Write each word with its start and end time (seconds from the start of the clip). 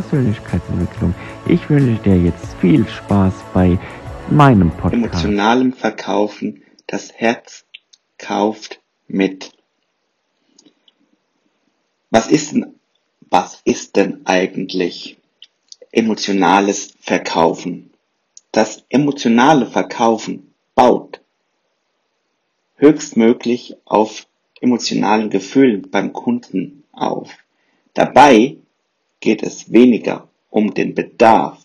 Persönlichkeitsentwicklung. 0.00 1.12
Ich 1.48 1.68
wünsche 1.68 2.00
dir 2.02 2.16
jetzt 2.16 2.54
viel 2.60 2.86
Spaß 2.86 3.34
bei 3.52 3.78
meinem 4.30 4.70
Podcast. 4.70 4.94
Emotionalem 4.94 5.72
Verkaufen, 5.72 6.62
das 6.86 7.12
Herz 7.12 7.64
kauft 8.16 8.80
mit. 9.08 9.52
Was 12.10 12.28
ist 12.28 12.52
denn, 12.52 12.74
was 13.28 13.60
ist 13.64 13.96
denn 13.96 14.20
eigentlich 14.24 15.18
emotionales 15.90 16.94
Verkaufen? 17.00 17.90
Das 18.52 18.84
emotionale 18.90 19.66
Verkaufen 19.66 20.54
baut 20.76 21.20
höchstmöglich 22.76 23.74
auf 23.84 24.28
emotionalen 24.60 25.28
Gefühlen 25.28 25.90
beim 25.90 26.12
Kunden 26.12 26.84
auf. 26.92 27.36
Dabei 27.94 28.58
geht 29.20 29.42
es 29.42 29.72
weniger 29.72 30.28
um 30.50 30.74
den 30.74 30.94
Bedarf, 30.94 31.64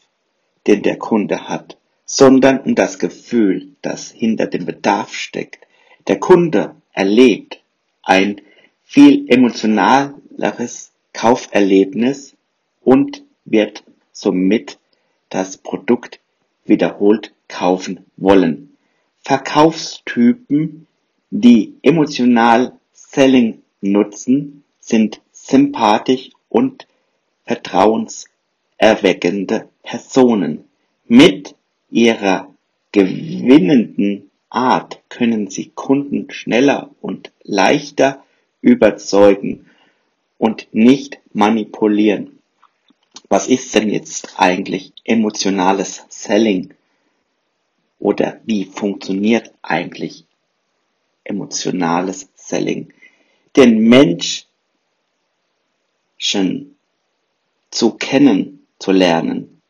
den 0.67 0.81
der 0.81 0.97
Kunde 0.97 1.47
hat, 1.47 1.77
sondern 2.05 2.59
um 2.59 2.75
das 2.75 2.99
Gefühl, 2.99 3.69
das 3.81 4.11
hinter 4.11 4.47
dem 4.47 4.65
Bedarf 4.65 5.13
steckt. 5.13 5.65
Der 6.07 6.19
Kunde 6.19 6.75
erlebt 6.91 7.61
ein 8.01 8.41
viel 8.83 9.29
emotionaleres 9.29 10.91
Kauferlebnis 11.13 12.35
und 12.81 13.23
wird 13.45 13.83
somit 14.11 14.77
das 15.29 15.57
Produkt 15.57 16.19
wiederholt 16.65 17.33
kaufen 17.47 18.05
wollen. 18.17 18.77
Verkaufstypen, 19.21 20.87
die 21.29 21.75
emotional 21.81 22.73
Selling 22.91 23.61
nutzen, 23.81 24.63
sind 24.79 25.21
sympathisch 25.31 26.29
und 26.49 26.87
vertrauenserweckende 27.45 29.69
Personen. 29.83 30.65
Mit 31.07 31.55
ihrer 31.89 32.53
gewinnenden 32.91 34.29
Art 34.49 34.99
können 35.09 35.49
sie 35.49 35.71
Kunden 35.73 36.29
schneller 36.31 36.91
und 37.01 37.31
leichter 37.43 38.23
überzeugen 38.61 39.69
und 40.37 40.67
nicht 40.73 41.19
manipulieren. 41.33 42.39
Was 43.29 43.47
ist 43.47 43.73
denn 43.73 43.89
jetzt 43.89 44.35
eigentlich 44.37 44.93
emotionales 45.03 46.05
Selling? 46.09 46.73
Oder 47.99 48.39
wie 48.45 48.65
funktioniert 48.65 49.51
eigentlich 49.61 50.25
emotionales 51.23 52.29
Selling? 52.35 52.93
Den 53.55 53.79
Menschen 53.79 54.45
zu 57.73 57.95
kennen, 57.95 58.67
zu 58.77 58.91
lernen, 58.91 59.61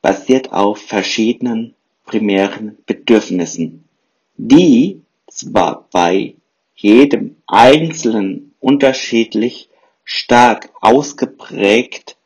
basiert 0.00 0.52
auf 0.52 0.78
verschiedenen 0.78 1.74
primären 2.04 2.78
Bedürfnissen, 2.86 3.88
die 4.36 5.02
zwar 5.26 5.88
bei 5.90 6.36
jedem 6.76 7.36
Einzelnen 7.48 8.54
unterschiedlich 8.60 9.68
stark 10.04 10.70
ausgeprägt 10.80 12.16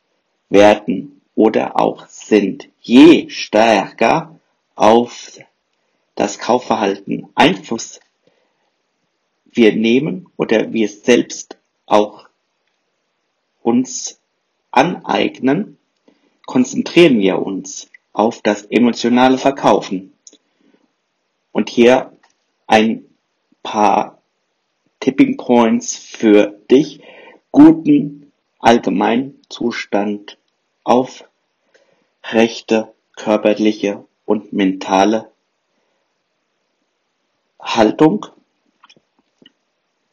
werden 0.49 1.21
oder 1.33 1.79
auch 1.79 2.05
sind. 2.07 2.69
Je 2.79 3.27
stärker 3.29 4.39
auf 4.75 5.39
das 6.13 6.37
Kaufverhalten 6.37 7.29
Einfluss 7.33 7.99
wir 9.45 9.73
nehmen 9.75 10.27
oder 10.37 10.71
wir 10.71 10.87
selbst 10.87 11.57
auch 11.87 12.27
uns 13.61 14.19
aneignen, 14.71 15.77
konzentrieren 16.45 17.19
wir 17.19 17.39
uns 17.39 17.89
auf 18.13 18.41
das 18.41 18.65
emotionale 18.65 19.37
Verkaufen. 19.37 20.13
Und 21.51 21.69
hier 21.69 22.11
ein 22.67 23.05
paar 23.63 24.21
Tipping 24.99 25.37
Points 25.37 25.95
für 25.95 26.59
dich, 26.69 27.01
guten 27.51 28.31
Allgemeinzustand 28.59 30.37
auf 30.83 31.25
rechte 32.23 32.93
körperliche 33.15 34.05
und 34.25 34.53
mentale 34.53 35.31
Haltung, 37.59 38.27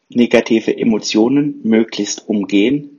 negative 0.09 0.77
Emotionen 0.77 1.61
möglichst 1.63 2.29
umgehen, 2.29 2.98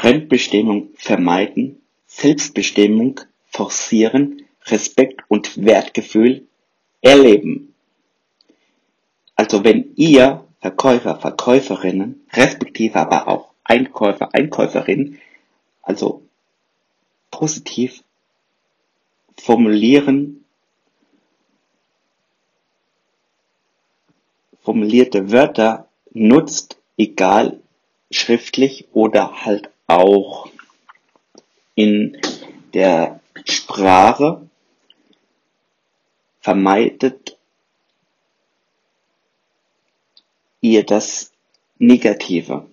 Fremdbestimmung 0.00 0.94
vermeiden, 0.94 1.82
Selbstbestimmung 2.06 3.20
forcieren, 3.50 4.46
Respekt 4.64 5.20
und 5.28 5.62
Wertgefühl 5.62 6.46
erleben. 7.02 7.74
Also 9.36 9.62
wenn 9.62 9.92
ihr 9.96 10.46
Verkäufer, 10.58 11.16
Verkäuferinnen, 11.16 12.26
respektive 12.32 12.98
aber 12.98 13.28
auch 13.28 13.52
Einkäufer, 13.62 14.32
Einkäuferinnen, 14.32 15.20
also 15.82 16.22
positiv 17.30 18.02
formulieren, 19.36 20.46
formulierte 24.62 25.30
Wörter 25.30 25.90
nutzt, 26.14 26.78
egal 26.96 27.60
schriftlich 28.10 28.88
oder 28.94 29.44
halt 29.44 29.68
auch 29.90 30.48
in 31.74 32.16
der 32.74 33.20
Sprache 33.44 34.48
vermeidet 36.40 37.36
ihr 40.60 40.84
das 40.84 41.32
Negative. 41.78 42.66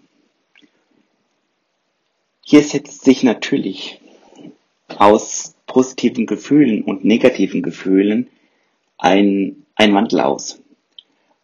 Hier 2.42 2.64
setzt 2.64 3.04
sich 3.04 3.24
natürlich 3.24 4.00
aus 4.98 5.56
positiven 5.66 6.26
Gefühlen 6.28 6.84
und 6.84 7.04
negativen 7.04 7.62
Gefühlen 7.62 8.30
ein, 8.98 9.66
ein 9.76 9.94
Wandel 9.94 10.22
aus. 10.22 10.62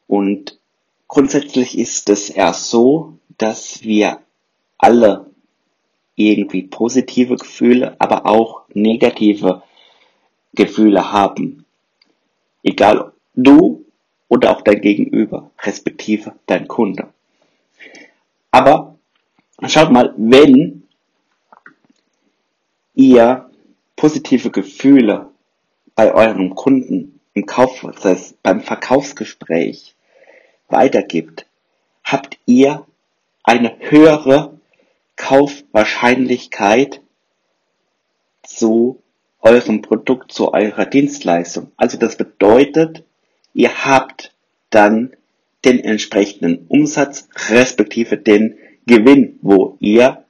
Und 0.08 0.60
grundsätzlich 1.08 1.78
ist 1.78 2.10
es 2.10 2.30
erst 2.30 2.70
so, 2.70 3.18
dass 3.38 3.84
wir 3.84 4.22
alle 4.78 5.33
irgendwie 6.16 6.64
positive 6.64 7.36
Gefühle, 7.36 7.96
aber 8.00 8.26
auch 8.26 8.64
negative 8.74 9.64
Gefühle 10.54 11.12
haben. 11.12 11.66
Egal 12.64 13.12
du 13.36 13.86
oder 14.30 14.52
auch 14.52 14.62
dein 14.62 14.82
Gegenüber, 14.82 15.52
respektive 15.62 16.34
dein 16.46 16.68
Kunde. 16.68 17.10
Aber 18.52 18.96
schaut 19.68 19.92
mal, 19.92 20.14
wenn 20.18 20.84
ihr 22.94 23.50
positive 23.96 24.52
Gefühle 24.52 25.30
bei 25.96 26.14
eurem 26.14 26.56
Kunden 26.56 27.20
im 27.34 27.46
Kaufprozess, 27.46 28.36
beim 28.44 28.62
Verkaufsgespräch 28.62 29.96
weitergibt, 30.68 31.46
habt 32.04 32.38
ihr 32.46 32.86
eine 33.44 33.76
höhere 33.80 34.60
Kaufwahrscheinlichkeit 35.16 37.02
zu 38.44 39.02
eurem 39.42 39.82
Produkt, 39.82 40.32
zu 40.32 40.54
eurer 40.54 40.86
Dienstleistung. 40.86 41.72
Also 41.78 41.98
das 41.98 42.16
bedeutet, 42.16 43.04
ihr 43.54 43.86
habt 43.86 44.34
dann 44.70 45.14
den 45.66 45.80
entsprechenden 45.80 46.66
Umsatz 46.68 47.28
respektive 47.50 48.18
den 48.18 48.58
Gewinn, 48.86 49.40
wo 49.42 49.78
ihr 49.80 50.26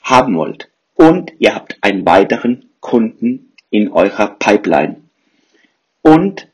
haben 0.00 0.36
wollt. 0.36 0.70
Und 0.94 1.32
ihr 1.38 1.54
habt 1.54 1.78
einen 1.80 2.04
weiteren 2.06 2.68
Kunden 2.80 3.52
in 3.70 3.90
eurer 3.90 4.36
Pipeline. 4.38 5.02
Und 6.02 6.48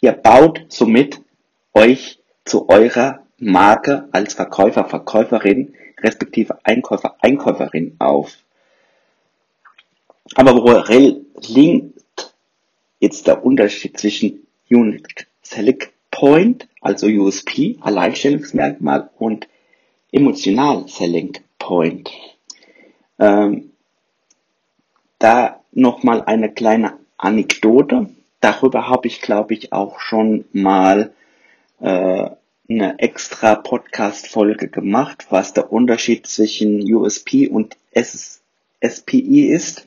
ihr 0.00 0.12
baut 0.12 0.64
somit 0.68 1.20
euch 1.74 2.18
zu 2.44 2.68
eurer 2.68 3.21
Marke 3.42 4.08
als 4.12 4.34
Verkäufer, 4.34 4.84
Verkäuferin 4.84 5.74
respektive 5.98 6.58
Einkäufer, 6.62 7.16
Einkäuferin 7.20 7.96
auf. 7.98 8.36
Aber 10.36 10.54
worin 10.54 11.26
liegt 11.48 12.34
jetzt 13.00 13.26
der 13.26 13.44
Unterschied 13.44 13.98
zwischen 13.98 14.46
Unique 14.70 15.26
Select 15.42 15.92
Point, 16.12 16.68
also 16.80 17.08
USP, 17.08 17.78
Alleinstellungsmerkmal 17.80 19.10
und 19.18 19.48
Emotional 20.12 20.86
Selling 20.86 21.36
Point? 21.58 22.12
Ähm, 23.18 23.72
da 25.18 25.60
nochmal 25.72 26.22
eine 26.22 26.52
kleine 26.52 26.92
Anekdote. 27.16 28.08
Darüber 28.40 28.88
habe 28.88 29.08
ich, 29.08 29.20
glaube 29.20 29.54
ich, 29.54 29.72
auch 29.72 29.98
schon 29.98 30.44
mal 30.52 31.12
äh, 31.80 32.30
eine 32.80 32.98
extra 32.98 33.54
Podcast-Folge 33.54 34.68
gemacht, 34.68 35.26
was 35.30 35.52
der 35.52 35.72
Unterschied 35.72 36.26
zwischen 36.26 36.82
USP 36.82 37.48
und 37.48 37.76
SPI 37.94 39.46
ist. 39.46 39.86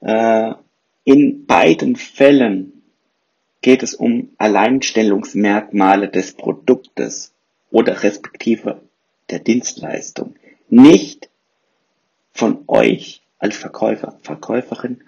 Äh, 0.00 0.54
in 1.04 1.46
beiden 1.46 1.96
Fällen 1.96 2.82
geht 3.60 3.82
es 3.82 3.94
um 3.94 4.30
Alleinstellungsmerkmale 4.38 6.08
des 6.08 6.34
Produktes 6.34 7.32
oder 7.70 8.02
respektive 8.02 8.82
der 9.30 9.38
Dienstleistung. 9.38 10.34
Nicht 10.68 11.30
von 12.32 12.64
euch 12.66 13.22
als 13.38 13.56
Verkäufer, 13.56 14.18
Verkäuferin 14.22 15.04